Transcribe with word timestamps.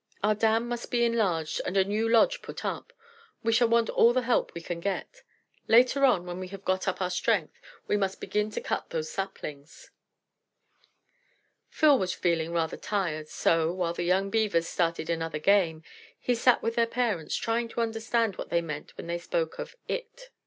"Our 0.23 0.33
dam 0.33 0.67
must 0.67 0.89
be 0.89 1.05
enlarged, 1.05 1.61
and 1.63 1.77
a 1.77 1.83
new 1.83 2.09
lodge 2.09 2.41
put 2.41 2.65
up. 2.65 2.91
We 3.43 3.51
shall 3.53 3.67
want 3.67 3.87
all 3.91 4.13
the 4.13 4.23
help 4.23 4.51
we 4.55 4.61
can 4.61 4.79
get. 4.79 5.21
Later 5.67 6.03
on, 6.05 6.25
when 6.25 6.39
we 6.39 6.47
have 6.47 6.65
got 6.65 6.87
up 6.87 7.03
our 7.03 7.11
strength, 7.11 7.59
we 7.85 7.97
must 7.97 8.19
begin 8.19 8.49
to 8.49 8.61
cut 8.61 8.89
those 8.89 9.11
saplings." 9.11 9.91
Phil 11.69 11.99
was 11.99 12.15
feeling 12.15 12.51
rather 12.51 12.77
tired, 12.77 13.27
so, 13.29 13.71
while 13.71 13.93
the 13.93 14.01
young 14.01 14.31
Beavers 14.31 14.67
started 14.67 15.07
another 15.07 15.37
game, 15.37 15.83
he 16.19 16.33
sat 16.33 16.63
with 16.63 16.73
their 16.73 16.87
parents, 16.87 17.35
trying 17.35 17.67
to 17.69 17.81
understand 17.81 18.37
what 18.37 18.49
they 18.49 18.59
meant 18.61 18.97
when 18.97 19.05
they 19.05 19.19
spoke 19.19 19.59
of 19.59 19.75
"IT." 19.87 20.31